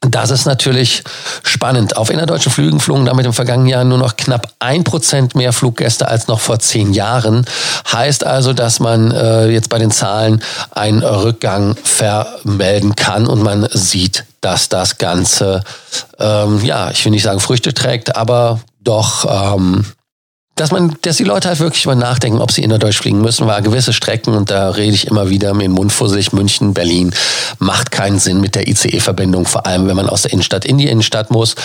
das 0.01 0.31
ist 0.31 0.45
natürlich 0.45 1.03
spannend. 1.43 1.95
Auf 1.95 2.09
innerdeutschen 2.09 2.51
Flügen 2.51 2.79
flogen 2.79 3.05
damit 3.05 3.27
im 3.27 3.33
vergangenen 3.33 3.69
Jahr 3.69 3.83
nur 3.83 3.99
noch 3.99 4.17
knapp 4.17 4.51
ein 4.57 4.83
Prozent 4.83 5.35
mehr 5.35 5.53
Fluggäste 5.53 6.07
als 6.07 6.27
noch 6.27 6.39
vor 6.39 6.57
zehn 6.57 6.91
Jahren. 6.91 7.45
Heißt 7.91 8.23
also, 8.23 8.53
dass 8.53 8.79
man 8.79 9.11
äh, 9.11 9.49
jetzt 9.49 9.69
bei 9.69 9.77
den 9.77 9.91
Zahlen 9.91 10.41
einen 10.71 11.03
Rückgang 11.03 11.75
vermelden 11.83 12.95
kann 12.95 13.27
und 13.27 13.43
man 13.43 13.67
sieht, 13.71 14.25
dass 14.41 14.69
das 14.69 14.97
Ganze, 14.97 15.63
ähm, 16.17 16.65
ja, 16.65 16.89
ich 16.89 17.05
will 17.05 17.11
nicht 17.11 17.23
sagen 17.23 17.39
Früchte 17.39 17.71
trägt, 17.75 18.15
aber 18.15 18.59
doch 18.79 19.55
ähm, 19.55 19.85
dass 20.61 20.71
man, 20.71 20.95
dass 21.01 21.17
die 21.17 21.23
Leute 21.23 21.47
halt 21.47 21.59
wirklich 21.59 21.87
mal 21.87 21.95
nachdenken, 21.95 22.39
ob 22.39 22.51
sie 22.51 22.61
innerdeutsch 22.61 22.99
fliegen 22.99 23.19
müssen, 23.19 23.47
weil 23.47 23.63
gewisse 23.63 23.93
Strecken, 23.93 24.35
und 24.35 24.51
da 24.51 24.69
rede 24.69 24.93
ich 24.93 25.07
immer 25.07 25.27
wieder 25.31 25.55
mit 25.55 25.65
dem 25.65 25.71
Mund 25.71 25.91
vor 25.91 26.07
sich, 26.07 26.33
München, 26.33 26.75
Berlin, 26.75 27.15
macht 27.57 27.89
keinen 27.89 28.19
Sinn 28.19 28.39
mit 28.39 28.53
der 28.53 28.67
ICE-Verbindung, 28.67 29.47
vor 29.47 29.65
allem 29.65 29.87
wenn 29.87 29.95
man 29.95 30.07
aus 30.07 30.21
der 30.21 30.33
Innenstadt 30.33 30.63
in 30.63 30.77
die 30.77 30.87
Innenstadt 30.87 31.31
muss. 31.31 31.55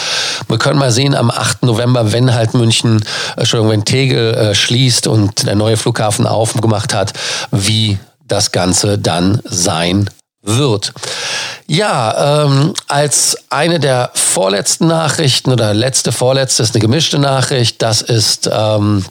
Wir 0.48 0.56
können 0.56 0.78
mal 0.78 0.92
sehen, 0.92 1.14
am 1.14 1.30
8. 1.30 1.64
November, 1.64 2.12
wenn 2.12 2.32
halt 2.32 2.54
München, 2.54 3.02
äh, 3.36 3.40
Entschuldigung, 3.40 3.72
wenn 3.72 3.84
Tegel 3.84 4.32
äh, 4.32 4.54
schließt 4.54 5.08
und 5.08 5.46
der 5.46 5.56
neue 5.56 5.76
Flughafen 5.76 6.26
aufgemacht 6.26 6.94
hat, 6.94 7.12
wie 7.50 7.98
das 8.26 8.50
Ganze 8.50 8.96
dann 8.98 9.42
sein 9.44 10.08
wird. 10.46 10.92
Ja, 11.66 12.44
ähm, 12.44 12.74
als 12.88 13.36
eine 13.50 13.80
der 13.80 14.10
vorletzten 14.14 14.86
Nachrichten 14.86 15.52
oder 15.52 15.74
letzte, 15.74 16.12
vorletzte 16.12 16.62
ist 16.62 16.74
eine 16.74 16.80
gemischte 16.80 17.18
Nachricht. 17.18 17.82
Das 17.82 18.02
ist 18.02 18.48
ähm, 18.52 19.04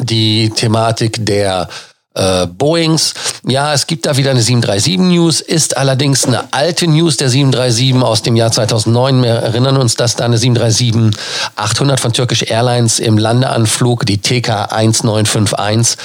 die 0.00 0.50
Thematik 0.50 1.24
der 1.24 1.68
äh, 2.14 2.46
Boeings. 2.46 3.14
Ja, 3.46 3.72
es 3.72 3.86
gibt 3.86 4.06
da 4.06 4.16
wieder 4.16 4.30
eine 4.30 4.40
737 4.40 4.98
News, 4.98 5.40
ist 5.40 5.76
allerdings 5.76 6.24
eine 6.24 6.52
alte 6.52 6.86
News 6.88 7.18
der 7.18 7.28
737 7.28 8.02
aus 8.02 8.22
dem 8.22 8.36
Jahr 8.36 8.50
2009. 8.50 9.22
Wir 9.22 9.34
erinnern 9.34 9.76
uns, 9.76 9.94
dass 9.94 10.16
da 10.16 10.24
eine 10.24 10.38
737-800 10.38 11.98
von 11.98 12.12
Turkish 12.12 12.42
Airlines 12.42 12.98
im 12.98 13.18
Landeanflug, 13.18 14.06
die 14.06 14.18
TK 14.18 14.72
1951, 14.72 15.98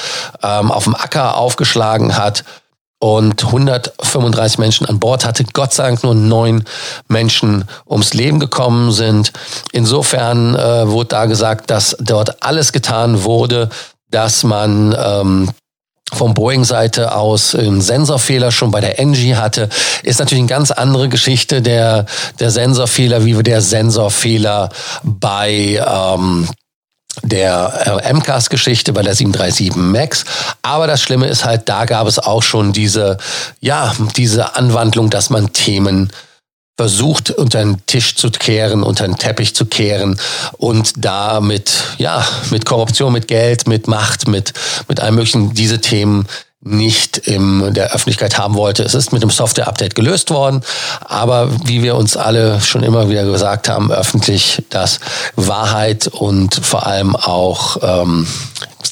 ähm, 0.44 0.72
auf 0.72 0.84
dem 0.84 0.96
Acker 0.96 1.38
aufgeschlagen 1.38 2.18
hat 2.18 2.44
und 3.02 3.44
135 3.44 4.60
Menschen 4.60 4.86
an 4.86 5.00
Bord 5.00 5.26
hatte. 5.26 5.44
Gott 5.54 5.74
sei 5.74 5.88
Dank 5.88 6.04
nur 6.04 6.14
neun 6.14 6.64
Menschen 7.08 7.66
ums 7.90 8.14
Leben 8.14 8.40
gekommen 8.40 8.92
sind. 8.92 9.34
Insofern 9.72 10.56
äh, 10.56 10.88
wurde 10.88 11.10
da 11.10 11.26
gesagt, 11.26 11.72
dass 11.72 11.98
dort 12.00 12.44
alles 12.44 12.72
getan 12.72 13.24
wurde, 13.24 13.70
dass 14.12 14.44
man 14.44 14.96
ähm, 15.04 15.50
vom 16.14 16.36
Boeing-Seite 16.36 17.16
aus 17.16 17.56
einen 17.56 17.82
Sensorfehler 17.82 18.52
schon 18.52 18.70
bei 18.70 18.82
der 18.82 19.00
NG 19.00 19.36
hatte, 19.36 19.70
ist 20.04 20.20
natürlich 20.20 20.42
eine 20.42 20.50
ganz 20.50 20.70
andere 20.70 21.10
Geschichte 21.10 21.64
der, 21.64 22.06
der 22.40 22.52
Sensorfehler, 22.52 23.26
wie 23.26 23.42
der 23.42 23.62
Sensorfehler 23.62 24.70
bei 25.04 25.82
ähm, 25.84 26.48
der 27.24 28.02
äh, 28.04 28.14
MCAS-Geschichte 28.14 28.94
bei 28.94 29.02
der 29.02 29.16
737 29.16 29.76
MAX. 29.76 30.26
Aber 30.62 30.88
das 30.88 31.02
Schlimme 31.02 31.28
ist 31.28 31.46
halt, 31.46 31.68
da 31.70 31.86
gab 31.86 32.08
es 32.08 32.20
auch 32.20 32.44
schon 32.44 32.74
diese, 32.74 33.18
ja, 33.60 33.94
diese 34.16 34.56
Anwandlung, 34.56 35.10
dass 35.10 35.30
man 35.30 35.54
Themen 35.54 36.12
versucht, 36.78 37.30
unter 37.32 37.60
den 37.60 37.86
Tisch 37.86 38.16
zu 38.16 38.32
kehren, 38.32 38.82
unter 38.82 39.06
den 39.06 39.18
Teppich 39.18 39.54
zu 39.54 39.66
kehren 39.66 40.20
und 40.58 40.94
damit, 40.98 41.72
ja, 41.98 42.26
mit 42.50 42.66
Korruption, 42.66 43.14
mit 43.14 43.28
Geld, 43.28 43.68
mit 43.68 43.88
Macht, 43.88 44.28
mit, 44.28 44.54
mit 44.88 45.00
allem 45.00 45.16
möglichen 45.16 45.54
diese 45.54 45.80
Themen 45.80 46.28
nicht 46.64 47.18
in 47.18 47.74
der 47.74 47.92
Öffentlichkeit 47.92 48.38
haben 48.38 48.56
wollte. 48.56 48.84
Es 48.84 48.94
ist 48.94 49.12
mit 49.12 49.24
dem 49.24 49.32
Software-Update 49.32 49.96
gelöst 49.96 50.30
worden, 50.30 50.62
aber 51.02 51.50
wie 51.66 51.82
wir 51.82 51.96
uns 51.96 52.16
alle 52.16 52.62
schon 52.62 52.84
immer 52.84 53.10
wieder 53.10 53.26
gesagt 53.26 53.68
haben, 53.68 53.92
öffentlich, 53.92 54.64
dass 54.70 55.00
Wahrheit 55.36 56.08
und 56.08 56.54
vor 56.54 56.86
allem 56.86 57.16
auch 57.16 57.78
ähm, 57.82 58.28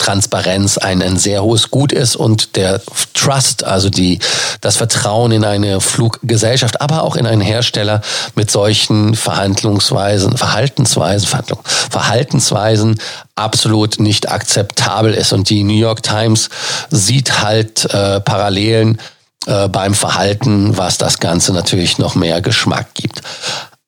Transparenz 0.09 0.79
ein, 0.79 1.03
ein 1.03 1.19
sehr 1.19 1.43
hohes 1.43 1.69
Gut 1.69 1.91
ist 1.91 2.15
und 2.15 2.55
der 2.55 2.81
Trust, 3.13 3.63
also 3.63 3.91
die, 3.91 4.17
das 4.59 4.75
Vertrauen 4.75 5.31
in 5.31 5.45
eine 5.45 5.81
Fluggesellschaft, 5.81 6.81
aber 6.81 7.03
auch 7.03 7.15
in 7.15 7.27
einen 7.27 7.41
Hersteller 7.41 8.01
mit 8.33 8.49
solchen 8.49 9.13
Verhandlungsweisen, 9.13 10.35
Verhaltensweisen, 10.35 11.27
Verhandlung, 11.27 11.59
Verhaltensweisen 11.63 12.99
absolut 13.35 13.99
nicht 13.99 14.31
akzeptabel 14.31 15.13
ist. 15.13 15.31
Und 15.31 15.51
die 15.51 15.63
New 15.63 15.77
York 15.77 16.01
Times 16.01 16.49
sieht 16.89 17.43
halt 17.43 17.85
äh, 17.93 18.19
Parallelen 18.19 18.99
äh, 19.45 19.67
beim 19.67 19.93
Verhalten, 19.93 20.75
was 20.75 20.97
das 20.97 21.19
Ganze 21.19 21.53
natürlich 21.53 21.99
noch 21.99 22.15
mehr 22.15 22.41
Geschmack 22.41 22.95
gibt. 22.95 23.21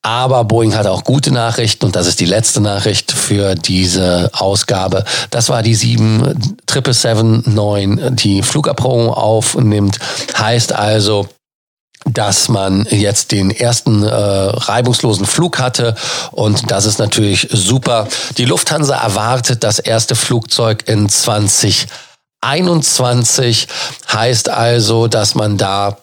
Aber 0.02 0.44
Boeing 0.44 0.74
hat 0.74 0.88
auch 0.88 1.04
gute 1.04 1.32
Nachrichten 1.32 1.86
und 1.86 1.94
das 1.94 2.08
ist 2.08 2.18
die 2.18 2.26
letzte 2.26 2.60
Nachricht 2.60 3.12
für 3.12 3.54
diese 3.54 4.30
Ausgabe. 4.32 5.04
Das 5.30 5.48
war 5.48 5.62
die 5.62 5.76
7779, 5.76 8.16
die 8.16 8.42
Flugabprobung 8.42 9.10
aufnimmt. 9.10 10.00
Heißt 10.36 10.72
also, 10.72 11.28
dass 12.04 12.48
man 12.48 12.84
jetzt 12.90 13.30
den 13.30 13.52
ersten 13.52 14.02
äh, 14.02 14.12
reibungslosen 14.12 15.24
Flug 15.24 15.60
hatte 15.60 15.94
und 16.32 16.72
das 16.72 16.86
ist 16.86 16.98
natürlich 16.98 17.46
super. 17.52 18.08
Die 18.38 18.44
Lufthansa 18.44 18.96
erwartet 18.96 19.62
das 19.62 19.78
erste 19.78 20.16
Flugzeug 20.16 20.82
in 20.88 21.08
2021. 21.08 23.68
Heißt 24.12 24.48
also, 24.48 25.06
dass 25.06 25.36
man 25.36 25.58
da 25.58 25.98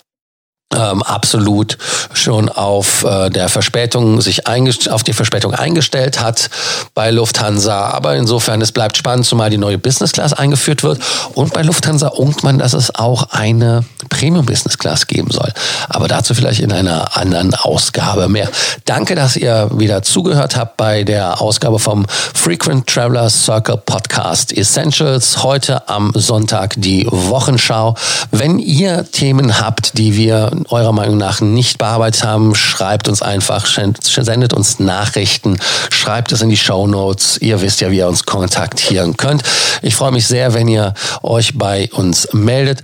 ähm, 0.75 1.01
absolut 1.01 1.77
schon 2.13 2.47
auf 2.47 3.03
äh, 3.03 3.29
der 3.29 3.49
Verspätung 3.49 4.21
sich 4.21 4.47
auf 4.47 5.03
die 5.03 5.13
Verspätung 5.13 5.53
eingestellt 5.53 6.21
hat 6.21 6.49
bei 6.93 7.09
Lufthansa. 7.11 7.89
Aber 7.89 8.15
insofern, 8.15 8.61
es 8.61 8.71
bleibt 8.71 8.97
spannend, 8.97 9.25
zumal 9.25 9.49
die 9.49 9.57
neue 9.57 9.77
Business 9.77 10.11
Class 10.11 10.33
eingeführt 10.33 10.83
wird. 10.83 10.99
Und 11.33 11.53
bei 11.53 11.63
Lufthansa 11.63 12.09
unkt 12.09 12.43
man, 12.43 12.59
dass 12.59 12.73
es 12.73 12.93
auch 12.93 13.31
eine 13.31 13.83
Premium 14.09 14.45
Business 14.45 14.77
Class 14.77 15.07
geben 15.07 15.31
soll. 15.31 15.51
Aber 15.87 16.07
dazu 16.07 16.33
vielleicht 16.33 16.59
in 16.59 16.71
einer 16.71 17.17
anderen 17.17 17.55
Ausgabe 17.55 18.29
mehr. 18.29 18.49
Danke, 18.85 19.15
dass 19.15 19.35
ihr 19.35 19.69
wieder 19.73 20.03
zugehört 20.03 20.55
habt 20.55 20.77
bei 20.77 21.03
der 21.03 21.41
Ausgabe 21.41 21.79
vom 21.79 22.05
Frequent 22.07 22.87
Traveler 22.87 23.29
Circle 23.29 23.77
Podcast 23.77 24.55
Essentials. 24.55 25.43
Heute 25.43 25.89
am 25.89 26.11
Sonntag 26.13 26.75
die 26.77 27.07
Wochenschau. 27.09 27.95
Wenn 28.31 28.59
ihr 28.59 29.09
Themen 29.11 29.59
habt, 29.59 29.97
die 29.97 30.15
wir 30.15 30.51
eurer 30.69 30.91
Meinung 30.91 31.17
nach 31.17 31.41
nicht 31.41 31.77
bearbeitet 31.77 32.23
haben, 32.23 32.55
schreibt 32.55 33.07
uns 33.07 33.21
einfach, 33.21 33.65
sendet 33.65 34.53
uns 34.53 34.79
Nachrichten, 34.79 35.59
schreibt 35.89 36.31
es 36.31 36.41
in 36.41 36.49
die 36.49 36.57
Show 36.57 36.87
Notes. 36.87 37.37
Ihr 37.41 37.61
wisst 37.61 37.81
ja, 37.81 37.91
wie 37.91 37.97
ihr 37.97 38.07
uns 38.07 38.25
kontaktieren 38.25 39.17
könnt. 39.17 39.43
Ich 39.81 39.95
freue 39.95 40.11
mich 40.11 40.27
sehr, 40.27 40.53
wenn 40.53 40.67
ihr 40.67 40.93
euch 41.23 41.57
bei 41.57 41.89
uns 41.93 42.27
meldet. 42.33 42.83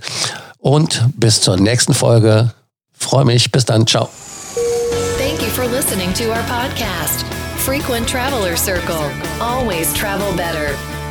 Und 0.58 1.04
bis 1.16 1.40
zur 1.40 1.56
nächsten 1.56 1.94
Folge. 1.94 2.52
Freue 2.98 3.24
mich. 3.24 3.52
Bis 3.52 3.64
dann. 3.64 3.86
Ciao. 3.86 4.08
Thank 5.18 5.40
you 5.42 5.48
for 5.48 5.66
listening 5.66 6.12
to 6.14 6.24
our 6.30 6.42
podcast. 6.48 7.24
Frequent 7.58 8.08
Traveler 8.08 8.56
Circle. 8.56 9.10
Always 9.40 9.92
travel 9.94 10.32
better. 10.36 10.74